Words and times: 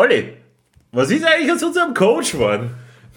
Olli, 0.00 0.28
was 0.92 1.10
ist 1.10 1.26
eigentlich 1.26 1.52
aus 1.52 1.62
unserem 1.62 1.92
Coach 1.92 2.32
geworden? 2.32 2.70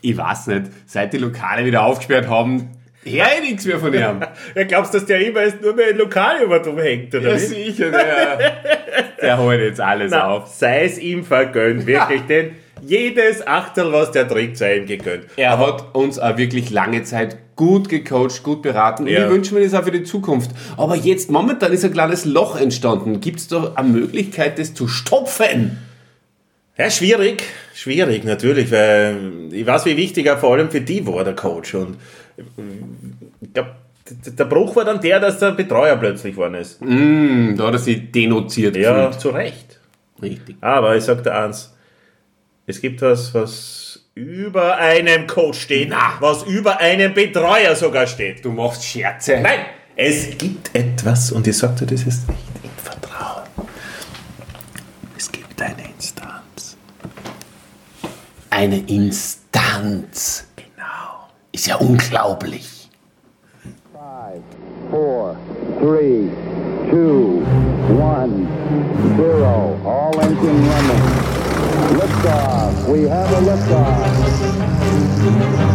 Ich 0.00 0.16
weiß 0.16 0.46
nicht, 0.46 0.66
seit 0.86 1.12
die 1.12 1.18
Lokale 1.18 1.64
wieder 1.64 1.82
aufgesperrt 1.82 2.28
haben, 2.28 2.70
höre 3.04 3.26
ich 3.42 3.50
nichts 3.50 3.66
mehr 3.66 3.80
von 3.80 3.92
ihm. 3.92 4.20
Ja, 4.54 4.62
glaubst 4.62 4.94
du, 4.94 4.98
dass 4.98 5.06
der 5.08 5.26
immer 5.26 5.40
nur 5.60 5.74
mehr 5.74 5.90
in 5.90 5.98
Lokale 5.98 6.44
über 6.44 6.60
drum 6.60 6.78
hängt, 6.78 7.12
oder 7.16 7.30
Ja, 7.30 7.34
wie? 7.34 7.38
sicher, 7.40 7.90
der, 7.90 8.38
der 9.20 9.38
holt 9.38 9.60
jetzt 9.60 9.80
alles 9.80 10.12
Na, 10.12 10.28
auf. 10.28 10.46
sei 10.46 10.84
es 10.84 10.98
ihm 11.00 11.24
vergönnt, 11.24 11.84
wirklich, 11.84 12.22
denn 12.28 12.52
jedes 12.80 13.44
Achtel, 13.44 13.92
was 13.92 14.12
der 14.12 14.28
trinkt, 14.28 14.56
sei 14.56 14.76
ihm 14.76 14.86
gegönnt. 14.86 15.24
Er 15.34 15.58
hat 15.58 15.96
uns 15.96 16.20
auch 16.20 16.36
wirklich 16.36 16.70
lange 16.70 17.02
Zeit 17.02 17.38
gut 17.56 17.88
gecoacht, 17.88 18.44
gut 18.44 18.62
beraten 18.62 19.02
und 19.02 19.08
Ja. 19.08 19.24
ich 19.24 19.30
wünsche 19.32 19.52
mir 19.52 19.64
das 19.64 19.74
auch 19.74 19.82
für 19.82 19.90
die 19.90 20.04
Zukunft. 20.04 20.52
Aber 20.76 20.94
jetzt 20.94 21.28
momentan 21.28 21.72
ist 21.72 21.84
ein 21.84 21.92
kleines 21.92 22.24
Loch 22.24 22.54
entstanden. 22.60 23.20
Gibt 23.20 23.40
es 23.40 23.48
da 23.48 23.72
eine 23.74 23.88
Möglichkeit, 23.88 24.60
das 24.60 24.74
zu 24.74 24.86
stopfen? 24.86 25.76
Ja, 26.78 26.88
schwierig, 26.90 27.42
schwierig 27.74 28.22
natürlich, 28.24 28.70
weil 28.70 29.48
ich 29.50 29.66
weiß, 29.66 29.84
wie 29.86 29.96
wichtig 29.96 30.26
er 30.26 30.38
vor 30.38 30.54
allem 30.54 30.70
für 30.70 30.80
die 30.80 31.04
war, 31.06 31.24
der 31.24 31.34
Coach. 31.34 31.74
Und 31.74 31.96
äh, 32.36 32.42
ich 33.40 33.52
glaube, 33.52 33.74
der 34.10 34.44
Bruch 34.44 34.76
war 34.76 34.84
dann 34.84 35.00
der, 35.00 35.18
dass 35.20 35.38
der 35.38 35.50
Betreuer 35.52 35.96
plötzlich 35.96 36.34
geworden 36.34 36.54
ist. 36.54 36.80
Hm, 36.80 37.56
da 37.58 37.66
hat 37.66 37.72
er 37.74 37.78
sich 37.78 38.10
denunziert 38.12 38.76
Ja, 38.76 39.06
gefühlt. 39.06 39.20
zu 39.20 39.28
Recht. 39.30 39.80
Richtig. 40.22 40.56
Aber 40.60 40.96
ich 40.96 41.04
sag 41.04 41.22
dir 41.24 41.34
eins, 41.34 41.74
es 42.66 42.80
gibt 42.80 43.02
was, 43.02 43.34
was 43.34 44.04
über 44.14 44.76
einem 44.76 45.26
Coach 45.26 45.60
steht, 45.60 45.92
was 46.20 46.42
über 46.44 46.78
einem 46.78 47.12
Betreuer 47.12 47.74
sogar 47.76 48.06
steht. 48.06 48.44
Du 48.44 48.50
machst 48.52 48.84
Scherze. 48.84 49.38
Nein, 49.40 49.60
es 49.96 50.36
gibt 50.38 50.74
etwas, 50.74 51.32
und 51.32 51.46
ich 51.46 51.56
sagte 51.58 51.86
das 51.86 52.04
jetzt 52.04 52.28
nicht 52.28 52.38
im 52.62 52.70
Vertrauen. 52.82 53.42
Es 55.16 55.30
gibt 55.30 55.60
eine 55.60 55.74
Instanz. 55.96 56.17
Eine 58.58 58.78
Instanz. 58.88 60.48
Genau. 60.56 61.28
Ist 61.52 61.68
ja 61.68 61.76
unglaublich. 61.76 62.90
Five, 63.92 64.42
four, 64.90 65.36
three, 65.78 66.28
two, 66.90 67.44
one, 67.96 68.48
zero. 69.16 69.78
All 69.84 70.20
engine 70.20 70.68
running. 70.70 71.02
Liftoff. 72.00 72.88
We 72.88 73.08
have 73.08 73.32
a 73.32 73.40
liftoff. 73.42 75.67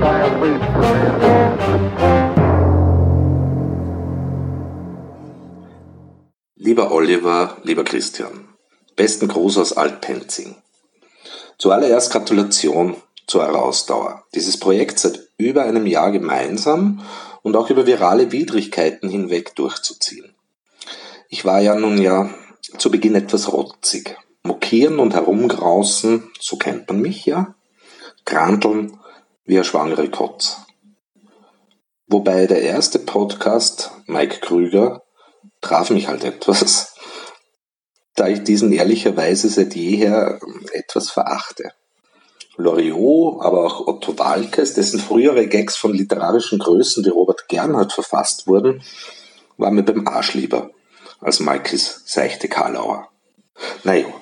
giant 0.00 0.42
leap 0.42 0.62
for 0.72 0.82
mankind. 0.82 1.40
Lieber 6.56 6.92
Oliver, 6.92 7.56
lieber 7.64 7.84
Christian, 7.84 8.48
besten 8.96 9.28
Gruß 9.28 9.58
aus 9.58 9.72
Altpenzing. 9.72 10.56
Zuallererst 11.58 12.12
Gratulation 12.12 12.96
zu 13.26 13.40
eurer 13.40 13.62
Ausdauer. 13.62 14.24
Dieses 14.34 14.58
Projekt 14.58 14.98
seit 14.98 15.28
über 15.36 15.62
einem 15.62 15.86
Jahr 15.86 16.12
gemeinsam 16.12 17.00
und 17.42 17.56
auch 17.56 17.70
über 17.70 17.86
virale 17.86 18.32
Widrigkeiten 18.32 19.08
hinweg 19.08 19.54
durchzuziehen. 19.56 20.34
Ich 21.35 21.43
war 21.43 21.59
ja 21.59 21.75
nun 21.75 22.01
ja 22.01 22.29
zu 22.77 22.89
Beginn 22.89 23.13
etwas 23.13 23.51
rotzig. 23.51 24.15
Mokieren 24.43 24.99
und 24.99 25.15
herumgrausen, 25.15 26.31
so 26.39 26.55
kennt 26.55 26.87
man 26.87 27.01
mich 27.01 27.25
ja. 27.25 27.55
Kranteln 28.23 28.97
wie 29.43 29.55
eine 29.57 29.65
schwangere 29.65 30.09
Kotz. 30.09 30.61
Wobei 32.07 32.47
der 32.47 32.61
erste 32.61 32.99
Podcast, 32.99 33.91
Mike 34.05 34.39
Krüger, 34.39 35.03
traf 35.59 35.89
mich 35.89 36.07
halt 36.07 36.23
etwas, 36.23 36.95
da 38.15 38.29
ich 38.29 38.43
diesen 38.45 38.71
ehrlicherweise 38.71 39.49
seit 39.49 39.75
jeher 39.75 40.39
etwas 40.71 41.09
verachte. 41.09 41.73
Loriot, 42.55 43.43
aber 43.43 43.65
auch 43.65 43.85
Otto 43.87 44.17
Walkes, 44.17 44.73
dessen 44.73 45.01
frühere 45.01 45.47
Gags 45.47 45.75
von 45.75 45.93
literarischen 45.93 46.59
Größen 46.59 47.03
wie 47.03 47.09
Robert 47.09 47.49
Gernhardt 47.49 47.91
verfasst 47.91 48.47
wurden, 48.47 48.81
war 49.57 49.71
mir 49.71 49.83
beim 49.83 50.07
Arsch 50.07 50.33
lieber 50.33 50.71
als 51.19 51.39
Malkis 51.39 52.03
seichte 52.05 52.47
Karlauer. 52.47 53.09
Naja, 53.83 54.13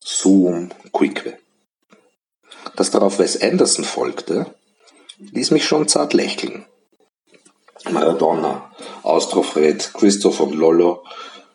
Zoom, 0.00 0.70
Quickwe. 0.92 1.38
Dass 2.76 2.90
darauf 2.90 3.18
Wes 3.18 3.40
Anderson 3.40 3.84
folgte, 3.84 4.54
ließ 5.18 5.50
mich 5.50 5.64
schon 5.64 5.88
zart 5.88 6.12
lächeln. 6.12 6.66
Maradona, 7.90 8.70
Austrofred, 9.02 9.92
Christoph 9.94 10.40
und 10.40 10.54
Lollo, 10.54 11.04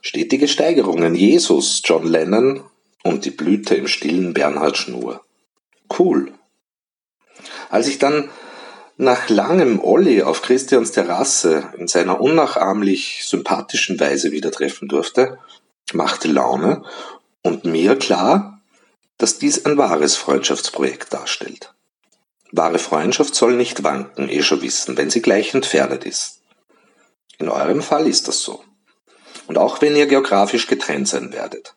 stetige 0.02 0.48
Steigerungen, 0.48 1.16
Jesus, 1.16 1.82
John 1.84 2.08
Lennon 2.08 2.64
und 3.04 3.26
die 3.26 3.32
Blüte 3.32 3.76
im 3.76 3.88
stillen 3.88 4.34
Bernhard 4.34 4.78
Schnur. 4.78 5.22
Cool. 5.98 6.34
Als 7.70 7.88
ich 7.88 8.00
dann 8.00 8.30
nach 9.02 9.30
langem 9.30 9.80
Olli 9.84 10.22
auf 10.22 10.44
Christians 10.44 10.92
Terrasse 10.92 11.74
in 11.76 11.88
seiner 11.88 12.22
unnachahmlich 12.22 13.24
sympathischen 13.26 14.00
Weise 14.00 14.32
wieder 14.32 14.52
treffen 14.52 14.88
durfte, 14.88 15.40
machte 15.92 16.28
Laune 16.28 16.84
und 17.42 17.66
mir 17.66 17.96
klar, 17.96 18.62
dass 19.18 19.40
dies 19.40 19.66
ein 19.66 19.76
wahres 19.80 20.16
Freundschaftsprojekt 20.16 21.12
darstellt. 21.14 21.74
Wahre 22.52 22.78
Freundschaft 22.78 23.34
soll 23.34 23.56
nicht 23.56 23.84
wanken, 23.84 24.30
eh 24.30 24.44
schon 24.44 24.62
wissen, 24.62 24.96
wenn 24.98 25.10
sie 25.10 25.24
gleich 25.24 25.56
entfernt 25.56 26.06
ist. 26.06 26.42
In 27.40 27.50
eurem 27.50 27.82
Fall 27.82 28.06
ist 28.08 28.28
das 28.28 28.44
so. 28.44 28.64
Und 29.48 29.58
auch 29.58 29.82
wenn 29.82 29.96
ihr 29.96 30.06
geografisch 30.06 30.68
getrennt 30.68 31.08
sein 31.08 31.34
werdet. 31.34 31.74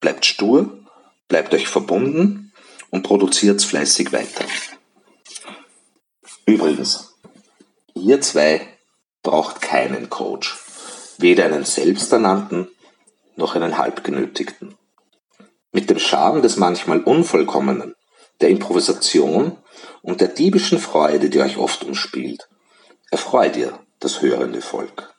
Bleibt 0.00 0.24
stur, 0.24 0.78
bleibt 1.26 1.52
euch 1.54 1.66
verbunden 1.66 2.52
und 2.90 3.02
produziert 3.02 3.64
fleißig 3.64 4.12
weiter. 4.12 4.44
Übrigens, 6.48 7.14
ihr 7.92 8.22
zwei 8.22 8.66
braucht 9.22 9.60
keinen 9.60 10.08
Coach. 10.08 10.56
Weder 11.18 11.44
einen 11.44 11.66
selbsternannten 11.66 12.70
noch 13.36 13.54
einen 13.54 13.76
halbgenötigten. 13.76 14.74
Mit 15.72 15.90
dem 15.90 15.98
Charme 15.98 16.40
des 16.40 16.56
manchmal 16.56 17.02
Unvollkommenen, 17.02 17.94
der 18.40 18.48
Improvisation 18.48 19.58
und 20.00 20.22
der 20.22 20.28
diebischen 20.28 20.78
Freude, 20.78 21.28
die 21.28 21.40
euch 21.40 21.58
oft 21.58 21.84
umspielt, 21.84 22.48
erfreut 23.10 23.54
ihr 23.58 23.78
das 24.00 24.22
hörende 24.22 24.62
Volk. 24.62 25.14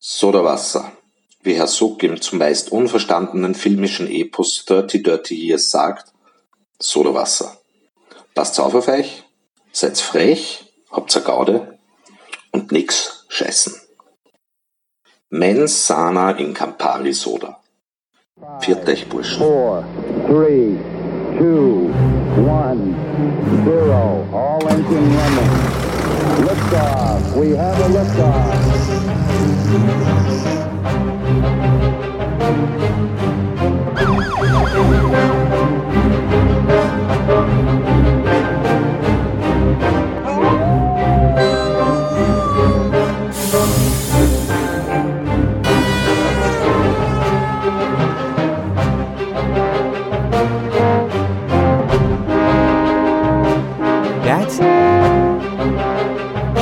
Sodawasser, 0.00 0.90
wie 1.44 1.54
Herr 1.54 1.68
Suk 1.68 2.02
im 2.02 2.20
zumeist 2.20 2.72
unverstandenen 2.72 3.54
filmischen 3.54 4.10
Epos 4.10 4.64
30 4.64 5.04
Dirty 5.04 5.36
Years 5.36 5.70
sagt, 5.70 6.12
Sodawasser. 6.80 7.58
Passt 8.34 8.58
auf 8.58 8.74
auf 8.74 8.88
euch, 8.88 9.22
seid 9.72 9.98
frech, 9.98 10.64
habt's 10.90 11.16
a 11.16 11.20
Gaude 11.20 11.78
und 12.52 12.70
nix 12.72 13.24
scheißen. 13.28 13.74
Mens 15.30 15.86
sana 15.86 16.32
in 16.32 16.52
Campari 16.52 17.12
Soda. 17.12 17.58
Viert 18.60 18.86
euch 18.88 19.08
Burschen. 19.08 19.38
Four, 19.38 19.84
three, 20.26 20.78
two, 21.38 21.90
one, 22.36 22.94
zero. 23.64 24.28
All 24.32 24.68
engine 24.68 25.16
running. 25.16 25.50
Liftoff. 26.46 27.36
We 27.36 27.56
have 27.56 27.80
a 27.80 27.88
liftoff. 27.88 29.42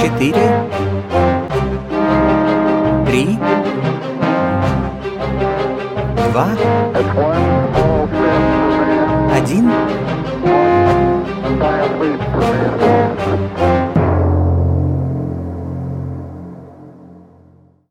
четыре, 0.00 0.64
три, 3.06 3.38
два, 6.32 6.48
один. 9.36 9.70